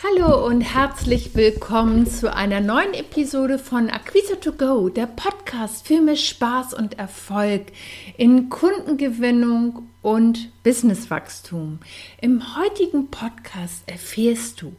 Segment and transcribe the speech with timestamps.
[0.00, 6.00] Hallo und herzlich willkommen zu einer neuen Episode von Acquise to Go, der Podcast für
[6.00, 7.72] mehr Spaß und Erfolg
[8.16, 11.80] in Kundengewinnung und Businesswachstum.
[12.20, 14.72] Im heutigen Podcast erfährst du,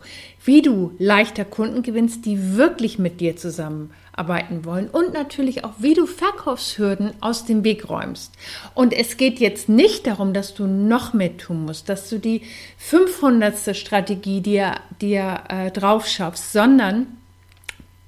[0.43, 5.75] wie du leichter Kunden gewinnst, die wirklich mit dir zusammenarbeiten arbeiten wollen und natürlich auch,
[5.79, 8.33] wie du Verkaufshürden aus dem Weg räumst.
[8.75, 12.41] Und es geht jetzt nicht darum, dass du noch mehr tun musst, dass du die
[12.77, 13.75] 500.
[13.75, 17.07] Strategie dir, dir äh, drauf schaffst, sondern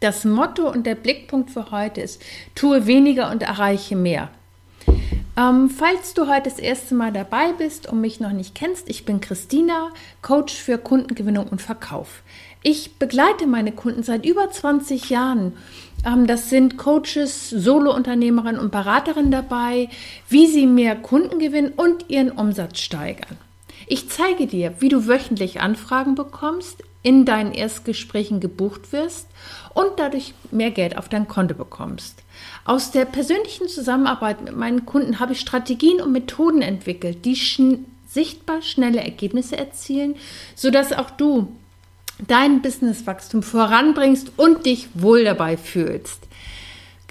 [0.02, 2.22] das Motto und der Blickpunkt für heute ist,
[2.56, 4.30] tue weniger und erreiche mehr.
[5.42, 9.06] Ähm, falls du heute das erste Mal dabei bist und mich noch nicht kennst, ich
[9.06, 9.90] bin Christina,
[10.22, 12.22] Coach für Kundengewinnung und Verkauf.
[12.62, 15.54] Ich begleite meine Kunden seit über 20 Jahren
[16.06, 19.90] ähm, das sind Coaches, Solounternehmerinnen und Beraterinnen dabei,
[20.30, 23.38] wie sie mehr Kunden gewinnen und ihren Umsatz steigern.
[23.88, 29.28] Ich zeige dir, wie du wöchentlich Anfragen bekommst, in deinen Erstgesprächen gebucht wirst
[29.74, 32.24] und dadurch mehr Geld auf dein Konto bekommst.
[32.66, 37.86] Aus der persönlichen Zusammenarbeit mit meinen Kunden habe ich Strategien und Methoden entwickelt, die schn
[38.08, 40.16] sichtbar schnelle Ergebnisse erzielen,
[40.54, 41.56] sodass auch du
[42.28, 46.28] dein Businesswachstum voranbringst und dich wohl dabei fühlst.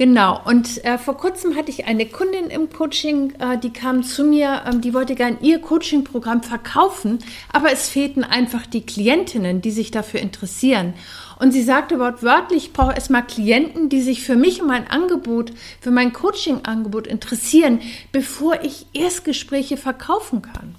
[0.01, 4.25] Genau, und äh, vor kurzem hatte ich eine Kundin im Coaching, äh, die kam zu
[4.25, 7.19] mir, ähm, die wollte gern ihr Coaching-Programm verkaufen,
[7.53, 10.95] aber es fehlten einfach die Klientinnen, die sich dafür interessieren.
[11.39, 15.53] Und sie sagte wortwörtlich, ich brauche erstmal Klienten, die sich für mich und mein Angebot,
[15.83, 20.77] für mein Coaching-Angebot interessieren, bevor ich Erstgespräche verkaufen kann.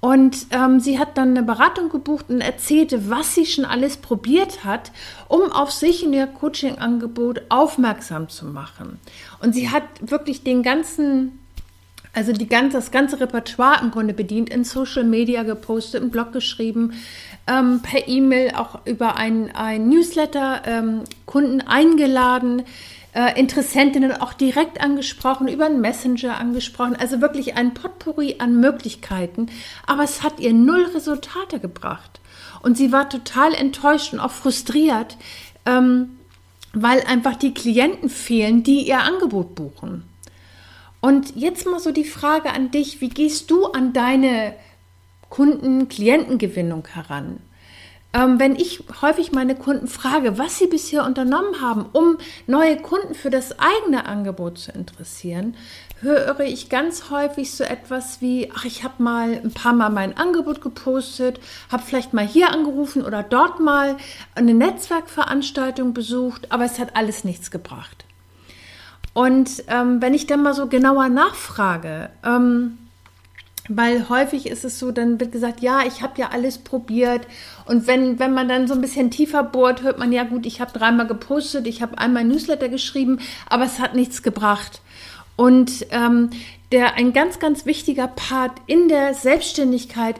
[0.00, 4.64] Und ähm, sie hat dann eine Beratung gebucht und erzählte, was sie schon alles probiert
[4.64, 4.92] hat,
[5.26, 9.00] um auf sich in ihr Coaching-Angebot aufmerksam zu machen.
[9.40, 11.40] Und sie hat wirklich den ganzen,
[12.12, 16.32] also die ganze, das ganze Repertoire im Grunde bedient, in Social Media gepostet, im Blog
[16.32, 16.92] geschrieben,
[17.48, 22.62] ähm, per E-Mail auch über ein, ein Newsletter ähm, Kunden eingeladen
[23.14, 26.96] äh, Interessentinnen auch direkt angesprochen, über einen Messenger angesprochen.
[26.96, 29.46] Also wirklich ein Potpourri an Möglichkeiten.
[29.86, 32.20] Aber es hat ihr null Resultate gebracht.
[32.62, 35.16] Und sie war total enttäuscht und auch frustriert,
[35.66, 36.18] ähm,
[36.72, 40.04] weil einfach die Klienten fehlen, die ihr Angebot buchen.
[41.00, 44.54] Und jetzt mal so die Frage an dich, wie gehst du an deine
[45.30, 47.40] Kunden-Klientengewinnung heran?
[48.14, 53.14] Ähm, wenn ich häufig meine Kunden frage, was sie bisher unternommen haben, um neue Kunden
[53.14, 55.54] für das eigene Angebot zu interessieren,
[56.00, 60.16] höre ich ganz häufig so etwas wie, ach, ich habe mal ein paar Mal mein
[60.16, 61.38] Angebot gepostet,
[61.70, 63.96] habe vielleicht mal hier angerufen oder dort mal
[64.34, 68.06] eine Netzwerkveranstaltung besucht, aber es hat alles nichts gebracht.
[69.12, 72.78] Und ähm, wenn ich dann mal so genauer nachfrage, ähm,
[73.68, 77.26] weil häufig ist es so, dann wird gesagt, ja, ich habe ja alles probiert.
[77.66, 80.60] Und wenn, wenn man dann so ein bisschen tiefer bohrt, hört man, ja gut, ich
[80.60, 84.80] habe dreimal gepostet, ich habe einmal Newsletter geschrieben, aber es hat nichts gebracht.
[85.36, 86.30] Und ähm,
[86.72, 90.16] der ein ganz, ganz wichtiger Part in der Selbstständigkeit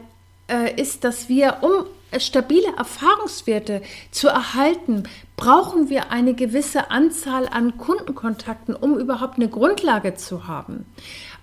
[0.49, 1.87] äh, ist, dass wir, um
[2.19, 5.05] stabile Erfahrungswerte zu erhalten,
[5.37, 10.87] brauchen wir eine gewisse Anzahl an Kundenkontakten, um überhaupt eine Grundlage zu haben.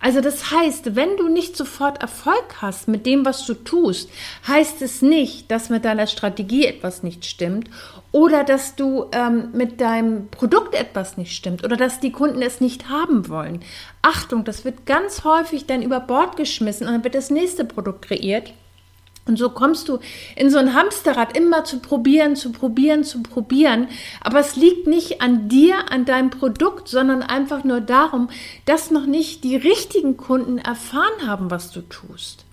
[0.02, 4.10] Also das heißt, wenn du nicht sofort Erfolg hast mit dem, was du tust,
[4.48, 7.70] heißt es nicht, dass mit deiner Strategie etwas nicht stimmt
[8.12, 12.60] oder dass du ähm, mit deinem Produkt etwas nicht stimmt oder dass die Kunden es
[12.60, 13.62] nicht haben wollen.
[14.02, 18.04] Achtung, das wird ganz häufig dann über Bord geschmissen und dann wird das nächste Produkt
[18.04, 18.54] kreiert
[19.28, 20.00] und so kommst du
[20.36, 23.88] in so ein Hamsterrad, immer zu probieren, zu probieren, zu probieren.
[24.22, 28.30] Aber es liegt nicht an dir, an deinem Produkt, sondern einfach nur darum,
[28.66, 32.46] dass noch nicht die richtigen Kunden erfahren haben, was du tust.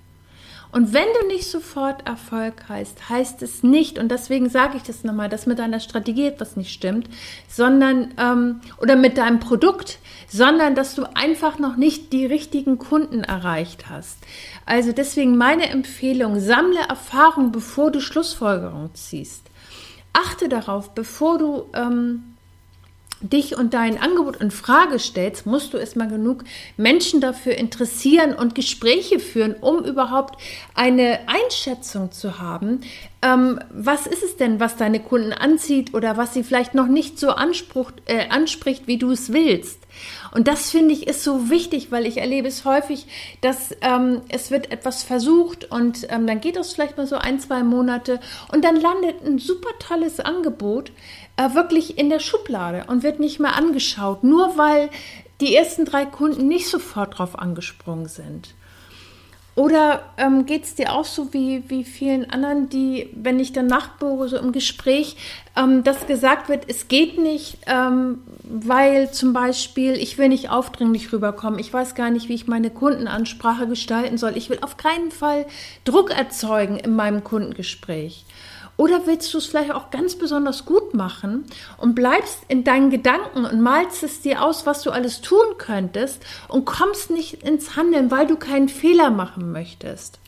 [0.72, 5.04] Und wenn du nicht sofort Erfolg heißt, heißt es nicht, und deswegen sage ich das
[5.04, 7.10] nochmal, dass mit deiner Strategie etwas nicht stimmt,
[7.46, 13.22] sondern, ähm, oder mit deinem Produkt, sondern dass du einfach noch nicht die richtigen Kunden
[13.22, 14.16] erreicht hast.
[14.64, 19.42] Also deswegen meine Empfehlung, sammle Erfahrung, bevor du Schlussfolgerungen ziehst.
[20.14, 22.31] Achte darauf, bevor du ähm,
[23.22, 26.44] dich und dein Angebot in Frage stellst, musst du erstmal genug
[26.76, 30.40] Menschen dafür interessieren und Gespräche führen, um überhaupt
[30.74, 32.80] eine Einschätzung zu haben.
[33.22, 37.18] Ähm, was ist es denn, was deine Kunden anzieht oder was sie vielleicht noch nicht
[37.18, 39.78] so äh, anspricht, wie du es willst?
[40.34, 43.06] Und das finde ich ist so wichtig, weil ich erlebe es häufig,
[43.42, 47.38] dass ähm, es wird etwas versucht und ähm, dann geht es vielleicht mal so ein,
[47.38, 48.18] zwei Monate
[48.52, 50.90] und dann landet ein super tolles Angebot
[51.36, 54.90] äh, wirklich in der Schublade und wird nicht mehr angeschaut, nur weil
[55.40, 58.54] die ersten drei Kunden nicht sofort drauf angesprungen sind.
[59.54, 63.66] Oder ähm, geht es dir auch so wie, wie vielen anderen, die, wenn ich dann
[63.66, 65.16] nachbohre, so im Gespräch,
[65.56, 71.12] ähm, dass gesagt wird, es geht nicht, ähm, weil zum Beispiel ich will nicht aufdringlich
[71.12, 75.10] rüberkommen, ich weiß gar nicht, wie ich meine Kundenansprache gestalten soll, ich will auf keinen
[75.10, 75.44] Fall
[75.84, 78.24] Druck erzeugen in meinem Kundengespräch.
[78.76, 81.44] Oder willst du es vielleicht auch ganz besonders gut machen
[81.76, 86.24] und bleibst in deinen Gedanken und malst es dir aus, was du alles tun könntest
[86.48, 90.21] und kommst nicht ins Handeln, weil du keinen Fehler machen möchtest?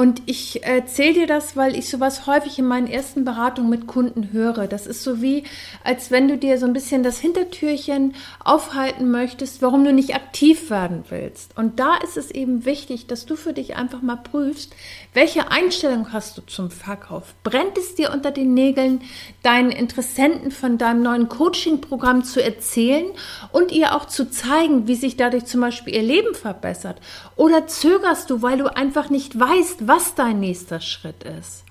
[0.00, 4.30] Und ich erzähle dir das, weil ich sowas häufig in meinen ersten Beratungen mit Kunden
[4.30, 4.68] höre.
[4.68, 5.42] Das ist so wie,
[5.82, 8.14] als wenn du dir so ein bisschen das Hintertürchen
[8.44, 11.58] aufhalten möchtest, warum du nicht aktiv werden willst.
[11.58, 14.72] Und da ist es eben wichtig, dass du für dich einfach mal prüfst,
[15.14, 17.34] welche Einstellung hast du zum Verkauf?
[17.42, 19.00] Brennt es dir unter den Nägeln,
[19.42, 23.06] deinen Interessenten von deinem neuen Coaching-Programm zu erzählen
[23.50, 27.00] und ihr auch zu zeigen, wie sich dadurch zum Beispiel ihr Leben verbessert?
[27.34, 31.64] Oder zögerst du, weil du einfach nicht weißt, was dein nächster Schritt ist.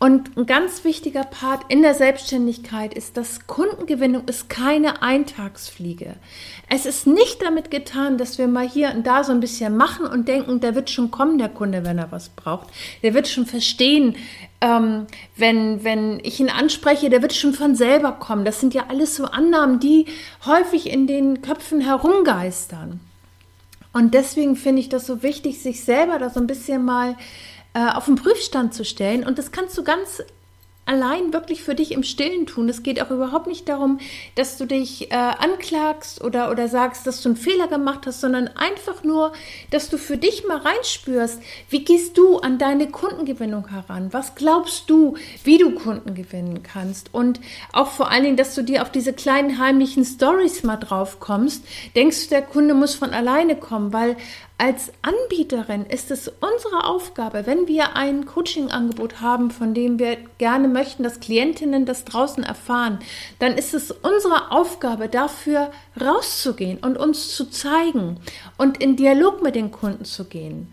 [0.00, 6.16] Und ein ganz wichtiger Part in der Selbstständigkeit ist, dass Kundengewinnung ist keine Eintagsfliege.
[6.68, 10.04] Es ist nicht damit getan, dass wir mal hier und da so ein bisschen machen
[10.04, 12.68] und denken, der wird schon kommen, der Kunde, wenn er was braucht.
[13.02, 14.16] Der wird schon verstehen,
[14.60, 18.44] ähm, wenn, wenn ich ihn anspreche, der wird schon von selber kommen.
[18.44, 20.06] Das sind ja alles so Annahmen, die
[20.44, 23.00] häufig in den Köpfen herumgeistern.
[23.94, 27.16] Und deswegen finde ich das so wichtig, sich selber da so ein bisschen mal
[27.72, 29.24] äh, auf den Prüfstand zu stellen.
[29.24, 30.22] Und das kannst du ganz
[30.86, 32.68] allein wirklich für dich im Stillen tun.
[32.68, 33.98] Es geht auch überhaupt nicht darum,
[34.34, 38.48] dass du dich äh, anklagst oder, oder sagst, dass du einen Fehler gemacht hast, sondern
[38.48, 39.32] einfach nur,
[39.70, 41.40] dass du für dich mal reinspürst,
[41.70, 44.12] wie gehst du an deine Kundengewinnung heran?
[44.12, 47.12] Was glaubst du, wie du Kunden gewinnen kannst?
[47.12, 47.40] Und
[47.72, 51.64] auch vor allen Dingen, dass du dir auf diese kleinen heimlichen Stories mal drauf kommst.
[51.96, 54.16] Denkst du, der Kunde muss von alleine kommen, weil
[54.56, 60.68] als Anbieterin ist es unsere Aufgabe, wenn wir ein Coaching-Angebot haben, von dem wir gerne
[60.68, 63.00] möchten, dass Klientinnen das draußen erfahren,
[63.40, 68.20] dann ist es unsere Aufgabe, dafür rauszugehen und uns zu zeigen
[68.56, 70.72] und in Dialog mit den Kunden zu gehen.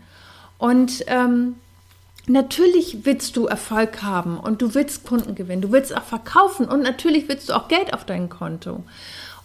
[0.58, 1.56] Und ähm,
[2.28, 6.80] Natürlich willst du Erfolg haben und du willst Kunden gewinnen, du willst auch verkaufen und
[6.80, 8.84] natürlich willst du auch Geld auf dein Konto.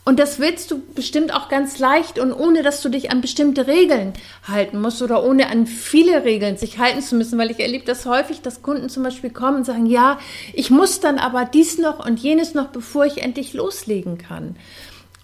[0.08, 3.68] Und das willst du bestimmt auch ganz leicht und ohne, dass du dich an bestimmte
[3.68, 4.14] Regeln
[4.48, 8.06] halten musst oder ohne an viele Regeln sich halten zu müssen, weil ich erlebe das
[8.06, 10.18] häufig, dass Kunden zum Beispiel kommen und sagen, ja,
[10.54, 14.56] ich muss dann aber dies noch und jenes noch, bevor ich endlich loslegen kann.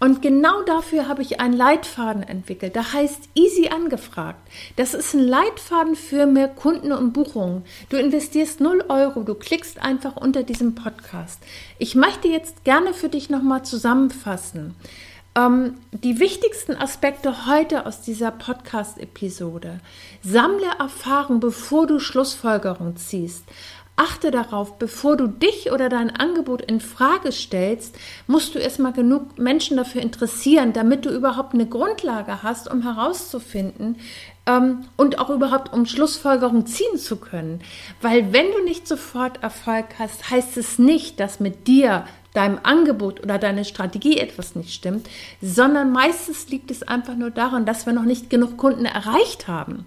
[0.04, 2.76] Und genau dafür habe ich einen Leitfaden entwickelt.
[2.76, 4.46] Der heißt Easy angefragt.
[4.76, 7.64] Das ist ein Leitfaden für mehr Kunden und Buchungen.
[7.88, 11.42] Du investierst 0 Euro, du klickst einfach unter diesem Podcast.
[11.80, 14.76] Ich möchte jetzt gerne für dich nochmal zusammenfassen.
[15.36, 19.80] Ähm, die wichtigsten Aspekte heute aus dieser Podcast-Episode.
[20.22, 23.46] Sammle Erfahrung, bevor du Schlussfolgerung ziehst.
[23.96, 27.96] Achte darauf, bevor du dich oder dein Angebot in Frage stellst,
[28.26, 33.98] musst du erstmal genug Menschen dafür interessieren, damit du überhaupt eine Grundlage hast, um herauszufinden
[34.48, 37.62] ähm, und auch überhaupt um Schlussfolgerungen ziehen zu können.
[38.02, 43.22] Weil wenn du nicht sofort Erfolg hast, heißt es nicht, dass mit dir deinem Angebot
[43.22, 45.08] oder deiner Strategie etwas nicht stimmt,
[45.40, 49.86] sondern meistens liegt es einfach nur daran, dass wir noch nicht genug Kunden erreicht haben.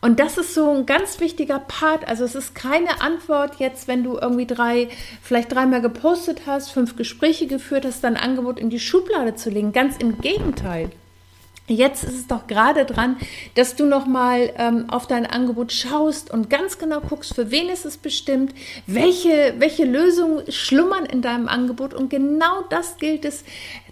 [0.00, 2.08] Und das ist so ein ganz wichtiger Part.
[2.08, 4.88] Also es ist keine Antwort jetzt, wenn du irgendwie drei,
[5.22, 9.72] vielleicht dreimal gepostet hast, fünf Gespräche geführt hast, dein Angebot in die Schublade zu legen.
[9.72, 10.90] Ganz im Gegenteil.
[11.66, 13.16] Jetzt ist es doch gerade dran,
[13.54, 17.84] dass du nochmal ähm, auf dein Angebot schaust und ganz genau guckst, für wen ist
[17.84, 18.52] es bestimmt,
[18.88, 21.94] welche, welche Lösungen schlummern in deinem Angebot.
[21.94, 23.44] Und genau das gilt es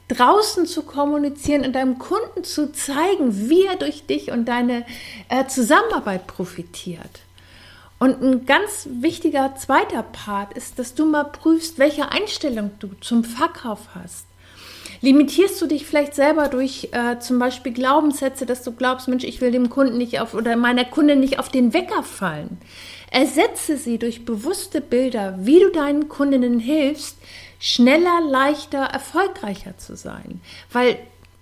[0.08, 4.84] draußen zu kommunizieren und deinem Kunden zu zeigen, wie er durch dich und deine
[5.28, 7.20] äh, Zusammenarbeit profitiert.
[7.98, 13.24] Und ein ganz wichtiger zweiter Part ist, dass du mal prüfst, welche Einstellung du zum
[13.24, 14.27] Verkauf hast.
[15.00, 19.40] Limitierst du dich vielleicht selber durch äh, zum Beispiel Glaubenssätze, dass du glaubst, Mensch, ich
[19.40, 22.58] will dem Kunden nicht auf oder meiner Kunde nicht auf den Wecker fallen.
[23.10, 27.16] Ersetze sie durch bewusste Bilder, wie du deinen Kundinnen hilfst,
[27.58, 30.40] schneller, leichter, erfolgreicher zu sein.
[30.72, 30.98] Weil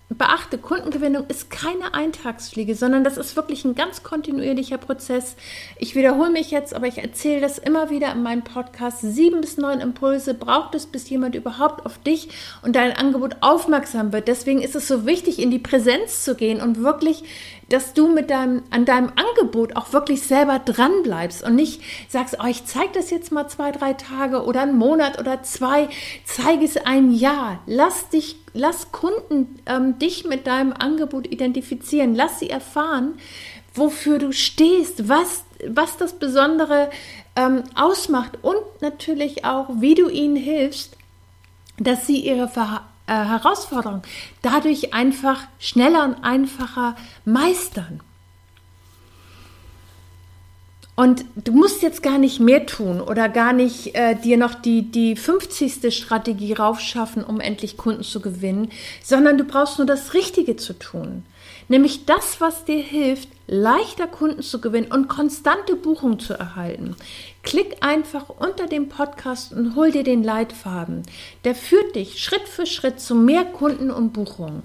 [0.09, 5.35] beachte, Kundengewinnung ist keine Eintagsfliege, sondern das ist wirklich ein ganz kontinuierlicher Prozess.
[5.79, 9.01] Ich wiederhole mich jetzt, aber ich erzähle das immer wieder in meinem Podcast.
[9.01, 12.29] Sieben bis neun Impulse braucht es, bis jemand überhaupt auf dich
[12.63, 14.29] und dein Angebot aufmerksam wird.
[14.29, 17.25] Deswegen ist es so wichtig, in die Präsenz zu gehen und wirklich
[17.69, 22.37] dass du mit deinem, an deinem Angebot auch wirklich selber dran bleibst und nicht sagst,
[22.41, 25.89] oh, ich zeige das jetzt mal zwei, drei Tage oder einen Monat oder zwei,
[26.25, 27.61] zeige es ein Jahr.
[27.67, 33.15] Lass dich, lass Kunden ähm, dich mit deinem Angebot identifizieren, lass sie erfahren,
[33.75, 36.91] wofür du stehst, was, was das Besondere
[37.35, 40.97] ähm, ausmacht und natürlich auch, wie du ihnen hilfst,
[41.79, 44.03] dass sie ihre Ver äh, Herausforderung
[44.43, 48.01] dadurch einfach schneller und einfacher meistern.
[50.97, 54.91] Und du musst jetzt gar nicht mehr tun oder gar nicht äh, dir noch die,
[54.91, 55.95] die 50.
[55.95, 58.71] Strategie raufschaffen, um endlich Kunden zu gewinnen,
[59.05, 61.25] sondern du brauchst nur das Richtige zu tun.
[61.69, 66.97] Nämlich das, was dir hilft, leichter Kunden zu gewinnen und konstante Buchungen zu erhalten.
[67.43, 71.03] Klick einfach unter dem Podcast und hol dir den Leitfaden.
[71.45, 74.63] Der führt dich Schritt für Schritt zu mehr Kunden und Buchungen.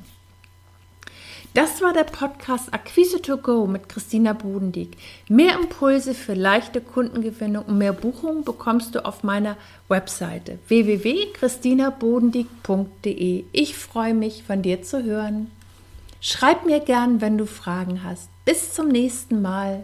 [1.54, 4.96] Das war der Podcast Akquise to Go mit Christina Bodendieck.
[5.28, 9.58] Mehr Impulse für leichte Kundengewinnung und mehr Buchungen bekommst du auf meiner
[9.90, 13.44] Webseite www.christinabodendieck.de.
[13.52, 15.52] Ich freue mich, von dir zu hören.
[16.22, 18.30] Schreib mir gern, wenn du Fragen hast.
[18.46, 19.84] Bis zum nächsten Mal.